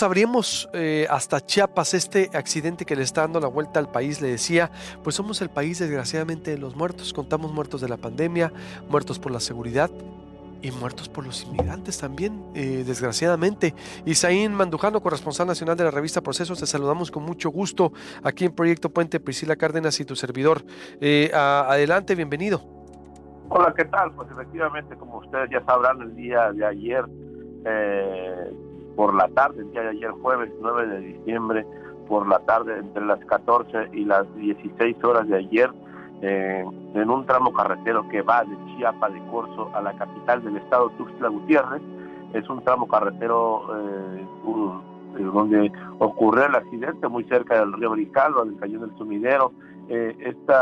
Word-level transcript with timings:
pues 0.00 0.68
eh, 0.72 1.06
hasta 1.08 1.40
Chiapas 1.40 1.94
este 1.94 2.30
accidente 2.34 2.84
que 2.84 2.96
le 2.96 3.02
está 3.02 3.22
dando 3.22 3.38
la 3.38 3.46
vuelta 3.46 3.78
al 3.78 3.88
país. 3.88 4.20
Le 4.20 4.28
decía, 4.28 4.70
pues 5.02 5.14
somos 5.14 5.40
el 5.40 5.50
país 5.50 5.78
desgraciadamente 5.78 6.50
de 6.50 6.58
los 6.58 6.74
muertos. 6.74 7.12
Contamos 7.12 7.52
muertos 7.52 7.80
de 7.80 7.88
la 7.88 7.96
pandemia, 7.96 8.52
muertos 8.88 9.18
por 9.18 9.30
la 9.30 9.40
seguridad 9.40 9.90
y 10.62 10.70
muertos 10.72 11.08
por 11.08 11.24
los 11.24 11.44
inmigrantes 11.44 11.98
también, 11.98 12.42
eh, 12.54 12.82
desgraciadamente. 12.84 13.74
Isaín 14.04 14.54
Mandujano, 14.54 15.00
corresponsal 15.00 15.46
nacional 15.46 15.76
de 15.76 15.84
la 15.84 15.90
revista 15.90 16.20
Procesos, 16.22 16.58
te 16.58 16.66
saludamos 16.66 17.10
con 17.10 17.22
mucho 17.22 17.50
gusto 17.50 17.92
aquí 18.22 18.46
en 18.46 18.52
Proyecto 18.52 18.90
Puente, 18.90 19.20
Priscila 19.20 19.56
Cárdenas 19.56 20.00
y 20.00 20.04
tu 20.04 20.16
servidor. 20.16 20.62
Eh, 21.00 21.30
adelante, 21.34 22.14
bienvenido. 22.14 22.62
Hola, 23.48 23.72
¿qué 23.76 23.84
tal? 23.84 24.12
Pues 24.14 24.28
efectivamente, 24.30 24.96
como 24.96 25.18
ustedes 25.18 25.50
ya 25.50 25.64
sabrán, 25.64 26.00
el 26.00 26.16
día 26.16 26.50
de 26.52 26.66
ayer, 26.66 27.04
eh, 27.66 28.50
por 28.96 29.14
la 29.14 29.28
tarde, 29.28 29.62
el 29.62 29.70
día 29.72 29.82
de 29.82 29.88
ayer 29.90 30.10
jueves 30.10 30.50
9 30.60 30.86
de 30.86 30.98
diciembre, 31.00 31.66
por 32.08 32.28
la 32.28 32.38
tarde, 32.40 32.78
entre 32.78 33.04
las 33.04 33.24
14 33.24 33.90
y 33.92 34.04
las 34.04 34.32
16 34.36 35.02
horas 35.04 35.26
de 35.28 35.38
ayer, 35.38 35.70
eh, 36.22 36.64
en 36.94 37.10
un 37.10 37.26
tramo 37.26 37.52
carretero 37.52 38.08
que 38.08 38.22
va 38.22 38.44
de 38.44 38.56
Chiapa 38.76 39.10
de 39.10 39.20
Corzo 39.26 39.70
a 39.74 39.82
la 39.82 39.96
capital 39.96 40.42
del 40.42 40.56
estado, 40.56 40.90
Tuxtla 40.90 41.28
Gutiérrez. 41.28 41.82
Es 42.32 42.48
un 42.48 42.62
tramo 42.64 42.88
carretero 42.88 43.66
eh, 43.76 44.26
eh, 45.18 45.22
donde 45.22 45.72
ocurrió 45.98 46.46
el 46.46 46.54
accidente 46.54 47.08
muy 47.08 47.24
cerca 47.24 47.58
del 47.60 47.72
río 47.74 47.90
Bricalva, 47.90 48.44
del 48.44 48.56
cañón 48.56 48.82
del 48.82 48.96
sumidero. 48.96 49.52
este 49.88 50.54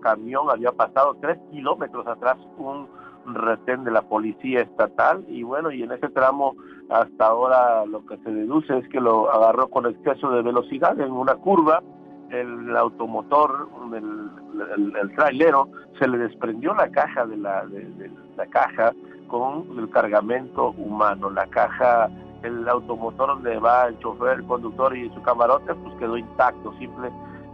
camión 0.00 0.50
había 0.50 0.72
pasado 0.72 1.16
tres 1.20 1.38
kilómetros 1.50 2.06
atrás 2.06 2.36
un 2.58 2.86
retén 3.34 3.84
de 3.84 3.90
la 3.90 4.02
policía 4.02 4.62
estatal 4.62 5.24
y 5.28 5.42
bueno, 5.42 5.70
y 5.70 5.82
en 5.82 5.92
ese 5.92 6.08
tramo 6.08 6.54
hasta 6.88 7.26
ahora 7.26 7.86
lo 7.86 8.04
que 8.06 8.16
se 8.18 8.30
deduce 8.30 8.78
es 8.78 8.88
que 8.88 9.00
lo 9.00 9.30
agarró 9.30 9.68
con 9.68 9.86
exceso 9.86 10.30
de 10.30 10.42
velocidad 10.42 10.98
en 11.00 11.12
una 11.12 11.34
curva 11.36 11.82
el 12.30 12.76
automotor, 12.76 13.68
el, 13.94 14.96
el, 14.96 15.14
trailero, 15.16 15.68
se 15.98 16.06
le 16.06 16.18
desprendió 16.18 16.74
la 16.74 16.88
caja 16.90 17.26
de 17.26 17.36
la, 17.36 17.66
de, 17.66 18.10
la 18.36 18.46
caja 18.46 18.92
con 19.28 19.66
el 19.78 19.90
cargamento 19.90 20.70
humano. 20.78 21.30
La 21.30 21.46
caja, 21.46 22.08
el 22.42 22.68
automotor 22.68 23.28
donde 23.28 23.58
va 23.58 23.86
el 23.88 23.98
chofer, 23.98 24.38
el 24.38 24.46
conductor 24.46 24.96
y 24.96 25.10
su 25.10 25.22
camarote, 25.22 25.74
pues 25.74 25.94
quedó 25.96 26.16
intacto, 26.16 26.72
simple 26.78 27.10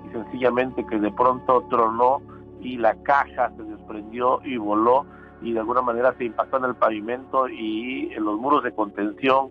y 0.06 0.12
sencillamente 0.12 0.84
que 0.87 0.98
de 0.98 1.11
pronto 1.11 1.65
tronó 1.70 2.20
y 2.61 2.77
la 2.77 2.95
caja 3.03 3.50
se 3.56 3.62
desprendió 3.62 4.41
y 4.45 4.56
voló 4.56 5.06
y 5.42 5.53
de 5.53 5.61
alguna 5.61 5.83
manera 5.83 6.15
se 6.17 6.25
impactó 6.25 6.59
en 6.59 6.65
el 6.65 6.75
pavimento 6.75 7.48
y 7.48 8.12
en 8.12 8.25
los 8.25 8.39
muros 8.39 8.62
de 8.65 8.73
contención 8.73 9.51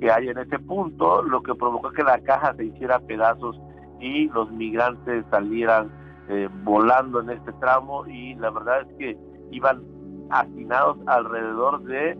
que 0.00 0.10
hay 0.10 0.28
en 0.28 0.38
ese 0.38 0.58
punto, 0.58 1.22
lo 1.22 1.42
que 1.42 1.54
provocó 1.54 1.90
que 1.90 2.02
la 2.02 2.18
caja 2.20 2.54
se 2.54 2.64
hiciera 2.64 2.98
pedazos 3.00 3.60
y 4.00 4.28
los 4.28 4.50
migrantes 4.50 5.24
salieran 5.30 5.90
eh, 6.28 6.48
volando 6.64 7.20
en 7.20 7.30
este 7.30 7.52
tramo 7.54 8.06
y 8.06 8.34
la 8.36 8.50
verdad 8.50 8.82
es 8.82 8.96
que 8.98 9.18
iban 9.50 9.82
hacinados 10.30 10.96
alrededor 11.06 11.82
de 11.82 12.16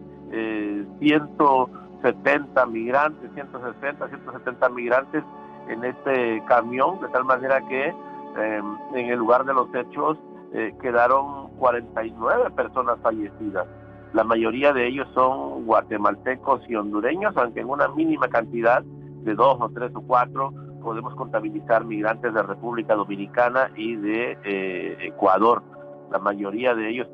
170 0.99 2.63
eh, 2.63 2.67
migrantes, 2.67 3.31
160, 3.35 4.09
170 4.09 4.69
migrantes 4.71 5.25
en 5.69 5.85
este 5.85 6.43
camión, 6.47 7.01
de 7.01 7.09
tal 7.09 7.25
manera 7.25 7.61
que 7.69 7.89
em, 7.89 8.77
en 8.95 9.07
el 9.11 9.19
lugar 9.19 9.45
de 9.45 9.55
los 9.55 9.73
hechos 9.75 10.19
eh, 10.53 10.75
quedaron 10.81 11.49
49 11.59 12.51
personas 12.51 12.99
fallecidas. 13.03 13.67
La 14.13 14.25
mayoría 14.25 14.73
de 14.73 14.89
ellos 14.89 15.07
son 15.15 15.65
guatemaltecos 15.67 16.69
y 16.69 16.75
hondureños, 16.75 17.37
aunque 17.37 17.61
en 17.61 17.69
una 17.69 17.89
mínima 17.89 18.29
cantidad 18.29 18.83
de 18.83 19.35
dos 19.35 19.57
o 19.61 19.69
tres 19.71 19.93
o 19.95 20.01
cuatro 20.01 20.53
podemos 20.83 21.15
contabilizar 21.15 21.85
migrantes 21.85 22.33
de 22.35 22.43
República 22.43 22.95
Dominicana 22.95 23.71
y 23.77 23.95
de 23.97 24.39
eh, 24.45 24.97
Ecuador. 25.03 25.63
La 26.11 26.19
mayoría 26.19 26.75
de 26.75 26.89
ellos, 26.89 27.07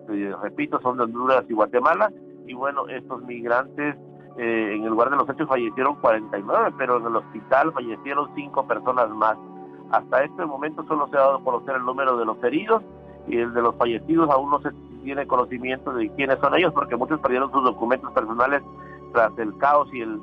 repito, 0.42 0.80
son 0.80 0.96
de 0.96 1.02
Honduras 1.04 1.44
y 1.48 1.52
Guatemala. 1.52 2.10
Y 2.46 2.54
bueno, 2.54 2.88
estos 2.88 3.22
migrantes 3.24 3.96
eh, 4.38 4.74
en 4.74 4.84
el 4.84 4.90
lugar 4.90 5.10
de 5.10 5.16
los 5.16 5.28
hechos 5.28 5.48
fallecieron 5.48 5.96
49, 5.96 6.74
pero 6.78 6.98
en 6.98 7.06
el 7.06 7.16
hospital 7.16 7.72
fallecieron 7.72 8.30
5 8.34 8.66
personas 8.66 9.10
más. 9.10 9.36
Hasta 9.90 10.24
este 10.24 10.46
momento 10.46 10.84
solo 10.86 11.08
se 11.08 11.16
ha 11.16 11.20
dado 11.20 11.36
a 11.36 11.44
conocer 11.44 11.76
el 11.76 11.84
número 11.84 12.16
de 12.16 12.24
los 12.24 12.42
heridos 12.42 12.82
y 13.26 13.38
el 13.38 13.52
de 13.54 13.62
los 13.62 13.74
fallecidos 13.76 14.30
aún 14.30 14.50
no 14.50 14.60
se 14.60 14.70
tiene 15.02 15.26
conocimiento 15.26 15.92
de 15.92 16.08
quiénes 16.10 16.38
son 16.40 16.54
ellos 16.56 16.72
porque 16.72 16.96
muchos 16.96 17.20
perdieron 17.20 17.50
sus 17.52 17.64
documentos 17.64 18.12
personales 18.12 18.62
tras 19.12 19.36
el 19.38 19.56
caos 19.58 19.88
y 19.92 20.00
el, 20.00 20.20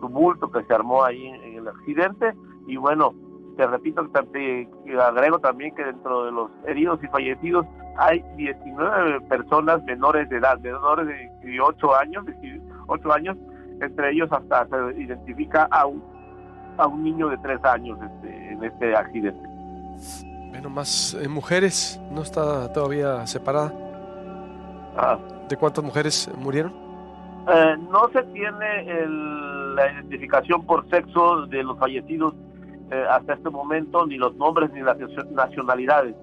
tumulto 0.00 0.50
que 0.50 0.64
se 0.64 0.74
armó 0.74 1.04
ahí 1.04 1.26
en 1.26 1.58
el 1.58 1.68
accidente 1.68 2.34
y 2.66 2.76
bueno, 2.76 3.14
te 3.56 3.66
repito, 3.66 4.06
te 4.32 4.68
agrego 5.00 5.38
también 5.38 5.74
que 5.74 5.84
dentro 5.84 6.24
de 6.24 6.32
los 6.32 6.50
heridos 6.66 7.02
y 7.02 7.06
fallecidos 7.06 7.64
hay 7.96 8.22
19 8.36 9.20
personas 9.22 9.82
menores 9.84 10.28
de 10.28 10.36
edad, 10.36 10.58
menores 10.60 11.06
de 11.06 11.30
18 11.42 11.96
años, 11.96 12.24
18 12.26 13.12
años, 13.12 13.36
entre 13.80 14.12
ellos 14.12 14.30
hasta 14.32 14.66
se 14.66 15.00
identifica 15.00 15.68
a 15.70 15.86
un, 15.86 16.02
a 16.76 16.86
un 16.86 17.02
niño 17.02 17.28
de 17.28 17.38
3 17.38 17.64
años 17.64 17.98
este, 18.00 18.52
en 18.52 18.64
este 18.64 18.94
accidente. 18.94 19.48
Bueno, 20.50 20.70
más 20.70 21.14
eh, 21.14 21.28
mujeres, 21.28 22.00
¿no 22.10 22.22
está 22.22 22.72
todavía 22.72 23.26
separada? 23.26 23.72
Ah. 24.96 25.18
¿De 25.48 25.56
cuántas 25.56 25.84
mujeres 25.84 26.30
murieron? 26.36 26.72
Eh, 27.50 27.76
no 27.90 28.08
se 28.12 28.22
tiene 28.24 28.84
la 29.74 29.92
identificación 29.92 30.66
por 30.66 30.88
sexo 30.90 31.46
de 31.46 31.62
los 31.62 31.78
fallecidos 31.78 32.34
eh, 32.90 33.04
hasta 33.10 33.34
este 33.34 33.50
momento 33.50 34.06
ni 34.06 34.16
los 34.16 34.34
nombres 34.36 34.70
ni 34.72 34.80
las 34.80 34.98
nacionalidades. 35.30 36.14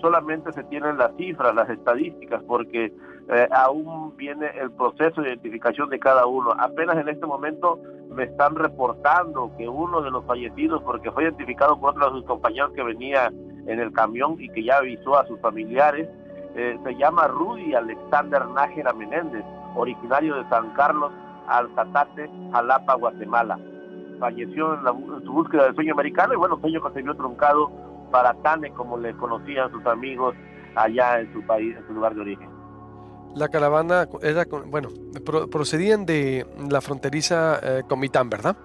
Solamente 0.00 0.52
se 0.52 0.64
tienen 0.64 0.98
las 0.98 1.14
cifras, 1.16 1.54
las 1.54 1.68
estadísticas, 1.68 2.42
porque 2.44 2.92
eh, 3.28 3.48
aún 3.52 4.16
viene 4.16 4.46
el 4.60 4.70
proceso 4.72 5.20
de 5.20 5.30
identificación 5.30 5.88
de 5.90 5.98
cada 5.98 6.26
uno. 6.26 6.52
Apenas 6.58 6.96
en 6.96 7.08
este 7.08 7.26
momento 7.26 7.80
me 8.10 8.24
están 8.24 8.54
reportando 8.56 9.52
que 9.56 9.68
uno 9.68 10.00
de 10.02 10.10
los 10.10 10.24
fallecidos, 10.26 10.82
porque 10.82 11.10
fue 11.10 11.24
identificado 11.24 11.78
por 11.80 11.90
otro 11.90 12.06
de 12.06 12.18
sus 12.18 12.24
compañeros 12.24 12.72
que 12.72 12.82
venía 12.82 13.32
en 13.66 13.80
el 13.80 13.92
camión 13.92 14.36
y 14.38 14.48
que 14.48 14.64
ya 14.64 14.78
avisó 14.78 15.18
a 15.18 15.26
sus 15.26 15.38
familiares, 15.40 16.08
eh, 16.54 16.78
se 16.84 16.94
llama 16.96 17.28
Rudy 17.28 17.74
Alexander 17.74 18.46
Nájera 18.48 18.92
Menéndez, 18.92 19.44
originario 19.74 20.36
de 20.36 20.48
San 20.48 20.70
Carlos, 20.74 21.12
Alzatate, 21.48 22.30
Jalapa, 22.52 22.94
Guatemala 22.94 23.58
falleció 24.22 24.74
en, 24.74 25.24
su 25.24 25.32
búsqueda 25.32 25.64
del 25.64 25.74
sueño 25.74 25.94
americano 25.94 26.32
y 26.34 26.36
bueno, 26.36 26.56
sueño 26.60 26.80
que 26.80 26.94
se 26.94 27.02
vio 27.02 27.12
truncado 27.16 27.72
para 28.12 28.32
Tane, 28.34 28.70
como 28.70 28.96
le 28.96 29.12
conocían 29.14 29.68
sus 29.72 29.84
amigos 29.84 30.36
allá 30.76 31.18
en 31.18 31.32
su 31.32 31.42
país, 31.42 31.76
en 31.76 31.84
su 31.88 31.92
lugar 31.92 32.14
de 32.14 32.20
origen. 32.20 32.48
La 33.34 33.48
caravana 33.48 34.06
era, 34.22 34.44
bueno, 34.66 34.90
procedían 35.50 36.06
de 36.06 36.46
la 36.70 36.80
fronteriza 36.80 37.58
eh, 37.62 37.82
Comitán, 37.88 38.30
¿verdad? 38.30 38.56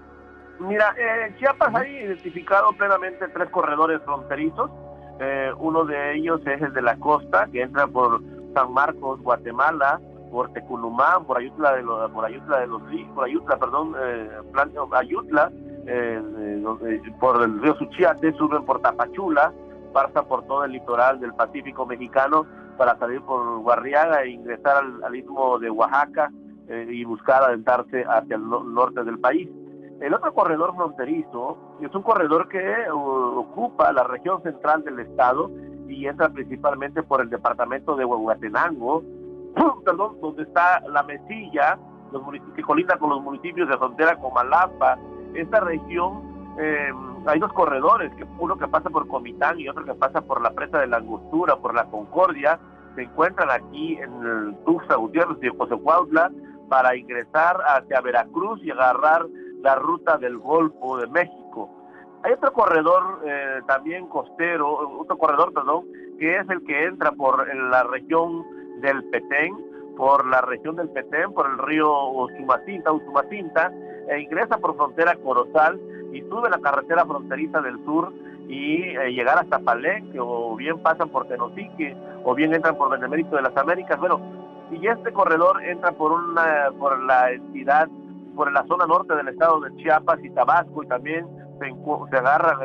Mira, 0.59 0.93
eh, 0.95 1.33
Chiapas 1.39 1.73
hay 1.73 1.91
identificado 2.05 2.71
plenamente 2.73 3.27
tres 3.29 3.49
corredores 3.49 3.99
fronterizos. 4.03 4.69
Eh, 5.19 5.51
uno 5.59 5.85
de 5.85 6.15
ellos 6.15 6.41
es 6.45 6.61
el 6.61 6.73
de 6.73 6.81
la 6.81 6.97
costa, 6.97 7.47
que 7.51 7.61
entra 7.61 7.87
por 7.87 8.21
San 8.53 8.71
Marcos, 8.73 9.21
Guatemala, 9.21 9.99
por 10.31 10.51
Tecunumán, 10.53 11.25
por 11.25 11.37
Ayutla 11.37 11.75
de 11.75 11.83
los, 11.83 12.11
por 12.11 12.25
Ayutla 12.25 12.59
de 12.59 12.67
los 12.67 12.81
por 13.13 13.25
Ayutla, 13.25 13.57
perdón, 13.57 13.95
eh, 13.99 14.29
Ayutla, 14.91 15.51
eh, 15.85 16.21
eh, 16.41 17.01
por 17.19 17.41
el 17.41 17.61
río 17.61 17.75
Suchiate, 17.77 18.33
suben 18.33 18.65
por 18.65 18.81
Tapachula, 18.81 19.53
pasan 19.93 20.25
por 20.25 20.43
todo 20.45 20.65
el 20.65 20.71
litoral 20.71 21.19
del 21.19 21.33
Pacífico 21.33 21.85
mexicano 21.85 22.45
para 22.77 22.97
salir 22.97 23.21
por 23.21 23.59
Guarriaga 23.59 24.23
e 24.23 24.29
ingresar 24.29 24.83
al, 25.03 25.15
istmo 25.15 25.57
de 25.59 25.69
Oaxaca 25.69 26.31
y 26.69 27.05
buscar 27.05 27.43
adentrarse 27.43 28.03
hacia 28.03 28.35
el 28.35 28.47
norte 28.49 29.03
del 29.03 29.19
país. 29.19 29.47
El 29.99 30.13
otro 30.13 30.33
corredor 30.33 30.75
fronterizo 30.75 31.57
es 31.81 31.93
un 31.93 32.03
corredor 32.03 32.47
que 32.49 32.89
ocupa 32.91 33.91
la 33.91 34.03
región 34.03 34.41
central 34.43 34.83
del 34.83 34.99
estado 34.99 35.49
y 35.87 36.05
entra 36.05 36.29
principalmente 36.29 37.01
por 37.01 37.21
el 37.21 37.29
departamento 37.29 37.95
de 37.95 38.05
Huehuetenango, 38.05 39.03
perdón, 39.85 40.17
donde 40.21 40.43
está 40.43 40.81
la 40.87 41.01
Mesilla, 41.01 41.79
los 42.11 42.21
que 42.55 42.61
colinda 42.61 42.97
con 42.97 43.09
los 43.09 43.21
municipios 43.21 43.67
de 43.69 43.77
frontera 43.77 44.15
como 44.17 44.35
Malapa. 44.35 44.99
Esta 45.33 45.61
región, 45.61 46.55
eh, 46.59 46.91
hay 47.25 47.39
dos 47.39 47.51
corredores, 47.53 48.13
que 48.15 48.25
uno 48.37 48.55
que 48.55 48.67
pasa 48.67 48.91
por 48.91 49.07
Comitán 49.07 49.59
y 49.59 49.67
otro 49.67 49.83
que 49.83 49.95
pasa 49.95 50.21
por 50.21 50.41
la 50.41 50.51
presa 50.51 50.79
de 50.79 50.87
la 50.87 50.97
Angostura, 50.97 51.55
por 51.55 51.73
la 51.73 51.85
Concordia, 51.85 52.59
se 52.95 53.03
encuentran 53.03 53.49
aquí 53.49 53.97
en 53.97 54.13
el 54.23 54.55
Tuxtla 54.63 54.95
Gutiérrez 54.95 55.37
y 55.41 55.49
Josecuautla 55.49 56.31
para 56.69 56.95
ingresar 56.95 57.57
hacia 57.67 58.01
Veracruz 58.01 58.61
y 58.63 58.71
agarrar 58.71 59.25
la 59.61 59.75
ruta 59.75 60.17
del 60.17 60.37
Golfo 60.37 60.97
de 60.97 61.07
México. 61.07 61.69
Hay 62.23 62.33
otro 62.33 62.51
corredor 62.51 63.21
eh, 63.25 63.61
también 63.67 64.07
costero, 64.07 64.99
otro 64.99 65.17
corredor, 65.17 65.53
perdón, 65.53 65.85
que 66.19 66.37
es 66.37 66.49
el 66.49 66.63
que 66.65 66.85
entra 66.85 67.11
por 67.11 67.47
la 67.55 67.83
región 67.83 68.43
del 68.81 69.03
Petén, 69.05 69.55
por 69.95 70.25
la 70.27 70.41
región 70.41 70.75
del 70.75 70.89
Petén, 70.89 71.33
por 71.33 71.47
el 71.47 71.57
río 71.57 72.09
Usumacinta, 72.09 72.91
Usumacinta, 72.91 73.71
e 74.07 74.21
ingresa 74.21 74.57
por 74.57 74.75
frontera 74.75 75.15
Corozal 75.15 75.79
y 76.13 76.21
sube 76.21 76.49
la 76.49 76.59
carretera 76.59 77.05
fronteriza 77.05 77.61
del 77.61 77.83
sur 77.83 78.13
y 78.47 78.83
eh, 78.83 79.11
llegar 79.11 79.37
hasta 79.37 79.59
Palenque 79.59 80.17
o 80.19 80.55
bien 80.55 80.81
pasan 80.81 81.09
por 81.09 81.27
Tenosique 81.27 81.95
o 82.23 82.33
bien 82.33 82.53
entran 82.53 82.77
por 82.77 82.89
Benemérito 82.89 83.35
de 83.35 83.41
las 83.41 83.57
Américas. 83.57 83.99
Bueno, 83.99 84.21
y 84.71 84.87
este 84.87 85.11
corredor 85.11 85.63
entra 85.63 85.91
por 85.91 86.11
una 86.11 86.71
por 86.77 87.01
la 87.03 87.31
entidad 87.31 87.87
por 88.37 88.51
la 88.51 88.63
zona 88.67 88.85
norte 88.85 89.15
del 89.15 89.27
estado 89.27 89.59
de 89.59 89.75
Chiapas 89.77 90.23
y 90.23 90.29
Tabasco 90.29 90.83
y 90.83 90.87
también 90.87 91.25
se, 91.59 91.75
se 92.11 92.17
agarra 92.17 92.57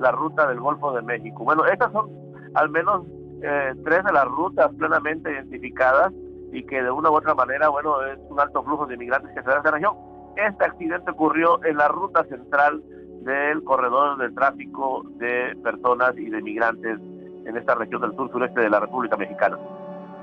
la 0.00 0.10
ruta 0.10 0.48
del 0.48 0.60
Golfo 0.60 0.92
de 0.92 1.00
México. 1.00 1.44
Bueno, 1.44 1.64
estas 1.64 1.92
son 1.92 2.10
al 2.54 2.68
menos 2.68 3.06
eh, 3.40 3.72
tres 3.84 4.04
de 4.04 4.12
las 4.12 4.24
rutas 4.26 4.70
plenamente 4.76 5.30
identificadas 5.32 6.12
y 6.52 6.64
que 6.64 6.82
de 6.82 6.90
una 6.90 7.10
u 7.10 7.14
otra 7.14 7.34
manera, 7.34 7.68
bueno, 7.68 8.04
es 8.04 8.18
un 8.28 8.38
alto 8.40 8.62
flujo 8.64 8.84
de 8.86 8.94
inmigrantes 8.94 9.32
que 9.34 9.42
se 9.42 9.48
da 9.48 9.58
esta 9.58 9.70
región. 9.70 9.96
Este 10.36 10.64
accidente 10.64 11.12
ocurrió 11.12 11.64
en 11.64 11.76
la 11.76 11.88
ruta 11.88 12.24
central 12.24 12.82
del 13.22 13.62
corredor 13.62 14.18
de 14.18 14.30
tráfico 14.32 15.04
de 15.18 15.56
personas 15.62 16.18
y 16.18 16.28
de 16.28 16.42
migrantes 16.42 16.98
en 17.46 17.56
esta 17.56 17.76
región 17.76 18.00
del 18.00 18.14
sur 18.16 18.30
sureste 18.30 18.60
de 18.60 18.70
la 18.70 18.80
República 18.80 19.16
Mexicana. 19.16 19.56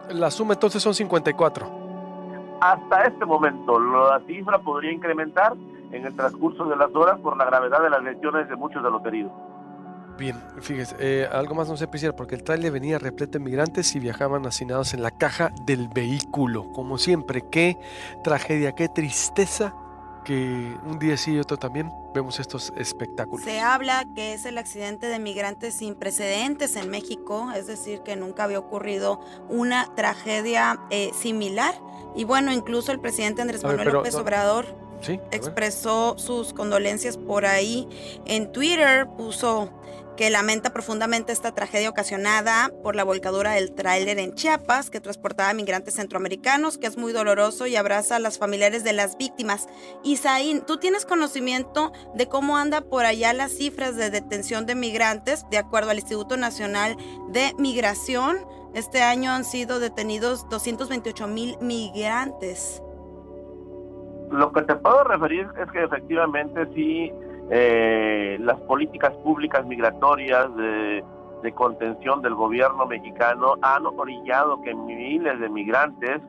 La 0.10 0.30
suma 0.30 0.54
entonces 0.54 0.84
son 0.84 0.94
54. 0.94 1.89
Hasta 2.62 3.04
este 3.04 3.26
momento, 3.26 3.80
la 3.80 4.20
cifra 4.28 4.60
podría 4.60 4.92
incrementar 4.92 5.56
en 5.92 6.06
el 6.06 6.16
transcurso 6.16 6.66
de 6.66 6.76
las 6.76 6.94
horas 6.94 7.20
por 7.20 7.38
la 7.38 7.46
gravedad 7.46 7.82
de 7.82 7.90
las 7.90 8.04
lesiones 8.04 8.50
de 8.50 8.56
muchos 8.56 8.84
de 8.84 8.92
los 8.92 9.06
heridos. 9.06 9.32
Bien, 10.18 10.36
fíjese, 10.60 10.96
eh, 11.00 11.30
algo 11.32 11.56
más 11.56 11.70
no 11.70 11.78
se 11.78 11.86
apreciar 11.86 12.14
porque 12.14 12.36
el 12.36 12.44
trailer 12.44 12.74
venía 12.74 13.00
repleto 13.00 13.40
de 13.40 13.46
migrantes 13.46 13.96
y 13.96 14.00
viajaban 14.00 14.46
hacinados 14.46 14.94
en 14.94 15.02
la 15.02 15.12
caja 15.12 15.52
del 15.66 15.88
vehículo. 15.88 16.70
Como 16.74 16.98
siempre, 16.98 17.44
qué 17.50 17.78
tragedia, 18.22 18.74
qué 18.74 18.90
tristeza 18.90 19.74
que 20.30 20.78
un 20.86 21.00
día 21.00 21.18
sí 21.18 21.32
y 21.32 21.40
otro 21.40 21.58
también 21.58 21.92
vemos 22.14 22.40
estos 22.40 22.72
espectáculos. 22.78 23.44
Se 23.44 23.62
habla 23.62 24.06
que 24.14 24.36
es 24.36 24.46
el 24.46 24.60
accidente 24.60 25.08
de 25.08 25.18
migrantes 25.18 25.74
sin 25.74 25.96
precedentes 25.96 26.76
en 26.76 26.88
México, 26.92 27.52
es 27.56 27.66
decir, 27.66 28.02
que 28.02 28.16
nunca 28.16 28.44
había 28.44 28.60
ocurrido 28.60 29.22
una 29.50 29.88
tragedia 29.96 30.82
eh, 30.92 31.10
similar. 31.20 31.74
Y 32.16 32.26
bueno, 32.26 32.52
incluso 32.52 32.92
el 32.92 33.00
presidente 33.00 33.42
Andrés 33.42 33.64
Manuel 33.64 33.88
López 33.88 34.14
Obrador 34.14 34.68
expresó 35.32 36.18
sus 36.18 36.54
condolencias 36.54 37.18
por 37.18 37.46
ahí 37.46 37.88
en 38.26 38.52
Twitter, 38.52 39.08
puso 39.18 39.70
que 40.20 40.30
lamenta 40.30 40.74
profundamente 40.74 41.32
esta 41.32 41.54
tragedia 41.54 41.90
ocasionada 41.90 42.74
por 42.84 42.94
la 42.94 43.06
volcadura 43.06 43.54
del 43.54 43.72
tráiler 43.72 44.20
en 44.20 44.36
Chiapas 44.36 44.90
que 44.90 45.00
transportaba 45.00 45.54
migrantes 45.54 45.94
centroamericanos, 45.94 46.78
que 46.78 46.88
es 46.88 46.98
muy 46.98 47.14
doloroso 47.14 47.68
y 47.68 47.78
abraza 47.78 48.18
a 48.18 48.20
las 48.20 48.38
familiares 48.38 48.84
de 48.84 48.92
las 48.92 49.18
víctimas. 49.18 49.68
Isaín, 50.04 50.60
¿tú 50.60 50.76
tienes 50.76 51.06
conocimiento 51.06 51.94
de 52.16 52.28
cómo 52.28 52.58
anda 52.58 52.82
por 52.82 53.06
allá 53.06 53.32
las 53.32 53.54
cifras 53.54 53.96
de 53.96 54.10
detención 54.10 54.66
de 54.66 54.76
migrantes? 54.76 55.46
De 55.52 55.58
acuerdo 55.58 55.92
al 55.92 56.00
Instituto 56.00 56.36
Nacional 56.36 56.98
de 57.30 57.54
Migración, 57.58 58.46
este 58.74 59.02
año 59.02 59.32
han 59.32 59.46
sido 59.46 59.80
detenidos 59.80 60.50
228 60.50 61.28
mil 61.28 61.58
migrantes. 61.62 62.82
Lo 64.32 64.52
que 64.52 64.62
te 64.64 64.76
puedo 64.76 65.04
referir 65.04 65.48
es 65.60 65.72
que 65.72 65.84
efectivamente 65.84 66.68
sí 66.76 67.12
eh, 67.50 68.38
las 68.40 68.60
políticas 68.62 69.12
públicas 69.24 69.66
migratorias 69.66 70.56
de, 70.56 71.04
contención 71.56 72.22
del 72.22 72.36
gobierno 72.36 72.86
mexicano 72.86 73.56
han 73.62 73.86
orillado 73.86 74.62
que 74.62 74.76
miles 74.76 75.40
de 75.40 75.50
migrantes 75.50 76.22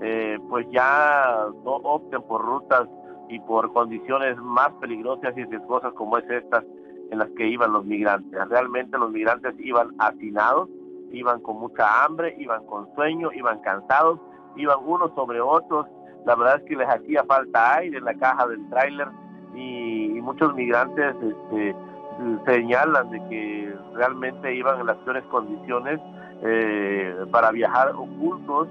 eh, 0.00 0.38
pues 0.48 0.66
ya 0.70 1.46
no 1.64 1.72
opten 1.76 2.22
por 2.22 2.42
rutas 2.42 2.86
y 3.28 3.40
por 3.40 3.72
condiciones 3.72 4.36
más 4.36 4.70
peligrosas 4.80 5.36
y 5.36 5.44
riesgosas 5.44 5.92
como 5.94 6.18
es 6.18 6.30
estas 6.30 6.64
en 7.10 7.18
las 7.18 7.28
que 7.30 7.46
iban 7.46 7.72
los 7.72 7.84
migrantes. 7.84 8.48
Realmente 8.48 8.98
los 8.98 9.10
migrantes 9.10 9.54
iban 9.58 9.94
hacinados, 9.98 10.68
iban 11.12 11.40
con 11.40 11.58
mucha 11.58 12.04
hambre, 12.04 12.36
iban 12.38 12.64
con 12.66 12.92
sueño, 12.94 13.30
iban 13.32 13.60
cansados, 13.60 14.20
iban 14.56 14.78
unos 14.84 15.14
sobre 15.14 15.40
otros. 15.40 15.86
La 16.26 16.34
verdad 16.34 16.56
es 16.56 16.62
que 16.64 16.76
les 16.76 16.88
hacía 16.88 17.24
falta 17.24 17.76
aire 17.76 17.98
en 17.98 18.04
la 18.04 18.14
caja 18.14 18.46
del 18.46 18.68
tráiler 18.68 19.08
y, 19.54 20.20
muchos 20.20 20.54
migrantes 20.54 21.14
este, 21.22 21.74
señalan 22.44 23.10
de 23.10 23.18
que 23.30 23.74
realmente 23.94 24.54
iban 24.54 24.80
en 24.80 24.86
las 24.86 24.96
peores 24.98 25.24
condiciones 25.30 25.98
eh, 26.42 27.16
para 27.32 27.50
viajar 27.50 27.94
ocultos 27.96 28.68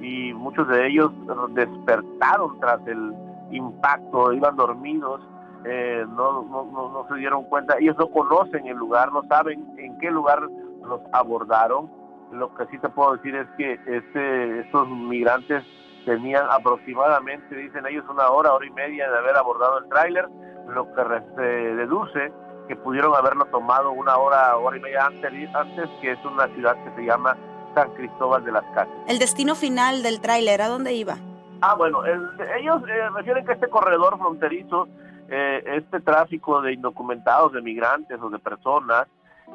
y 0.00 0.32
muchos 0.32 0.68
de 0.68 0.86
ellos 0.86 1.10
despertaron 1.50 2.60
tras 2.60 2.86
el 2.86 3.12
impacto, 3.50 4.32
iban 4.32 4.56
dormidos, 4.56 5.20
eh, 5.64 6.04
no, 6.08 6.42
no, 6.42 6.64
no, 6.72 7.06
se 7.08 7.16
dieron 7.16 7.44
cuenta, 7.44 7.76
ellos 7.78 7.96
no 7.98 8.08
conocen 8.08 8.66
el 8.66 8.76
lugar, 8.76 9.12
no 9.12 9.22
saben 9.24 9.66
en 9.78 9.98
qué 9.98 10.10
lugar 10.10 10.40
los 10.86 11.00
abordaron. 11.12 11.90
Lo 12.32 12.54
que 12.54 12.66
sí 12.66 12.78
te 12.78 12.88
puedo 12.88 13.16
decir 13.16 13.34
es 13.34 13.48
que 13.58 13.72
este, 13.86 14.60
estos 14.60 14.88
migrantes 14.88 15.64
tenían 16.04 16.46
aproximadamente, 16.50 17.54
dicen 17.54 17.86
ellos, 17.86 18.04
una 18.08 18.28
hora, 18.28 18.52
hora 18.52 18.66
y 18.66 18.70
media 18.70 19.10
de 19.10 19.18
haber 19.18 19.36
abordado 19.36 19.78
el 19.78 19.88
tráiler, 19.88 20.28
lo 20.68 20.86
que 20.94 21.02
se 21.36 21.42
deduce 21.42 22.32
que 22.68 22.76
pudieron 22.76 23.14
haberlo 23.16 23.44
tomado 23.46 23.90
una 23.90 24.16
hora, 24.16 24.56
hora 24.56 24.76
y 24.76 24.80
media 24.80 25.06
antes, 25.06 25.32
antes 25.54 25.90
que 26.00 26.12
es 26.12 26.24
una 26.24 26.46
ciudad 26.54 26.76
que 26.84 26.94
se 26.94 27.02
llama 27.04 27.36
San 27.74 27.90
Cristóbal 27.94 28.44
de 28.44 28.52
las 28.52 28.64
Casas. 28.74 28.94
¿El 29.08 29.18
destino 29.18 29.56
final 29.56 30.04
del 30.04 30.20
tráiler 30.20 30.62
a 30.62 30.68
dónde 30.68 30.92
iba? 30.92 31.16
Ah, 31.62 31.74
bueno, 31.74 32.04
ellos 32.06 32.82
eh, 32.88 33.10
refieren 33.14 33.44
que 33.44 33.52
este 33.52 33.68
corredor 33.68 34.16
fronterizo, 34.18 34.86
eh, 35.28 35.62
este 35.66 36.00
tráfico 36.00 36.62
de 36.62 36.72
indocumentados, 36.72 37.52
de 37.52 37.60
migrantes 37.60 38.18
o 38.22 38.30
de 38.30 38.38
personas, 38.38 39.06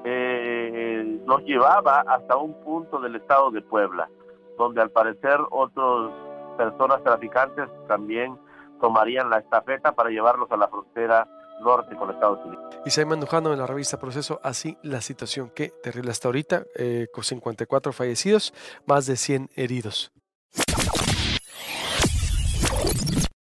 eh, 0.04 1.22
nos 1.26 1.42
llevaba 1.44 2.04
hasta 2.08 2.36
un 2.36 2.54
punto 2.64 3.00
del 3.00 3.16
estado 3.16 3.50
de 3.50 3.62
Puebla, 3.62 4.10
donde 4.58 4.82
al 4.82 4.90
parecer 4.90 5.40
otros 5.50 6.12
personas 6.56 7.04
traficantes 7.04 7.70
también 7.88 8.38
tomarían 8.82 9.30
la 9.30 9.40
estafeta 9.40 9.94
para 9.94 10.10
llevarlos 10.10 10.52
a 10.52 10.58
la 10.58 10.68
frontera 10.68 11.28
norte 11.62 11.96
con 11.96 12.10
Estados 12.12 12.46
Unidos. 12.46 12.76
Isai 12.86 13.06
Mandujano 13.06 13.54
en 13.54 13.60
la 13.60 13.68
revista 13.68 13.98
Proceso, 13.98 14.40
así 14.44 14.78
la 14.84 15.02
situación, 15.02 15.52
qué 15.56 15.70
terrible 15.84 16.12
hasta 16.12 16.28
ahorita, 16.28 16.64
eh, 16.76 17.08
con 17.14 17.24
54 17.24 17.94
fallecidos, 17.94 18.54
más 18.86 19.06
de 19.06 19.16
100 19.16 19.50
heridos. 19.56 20.12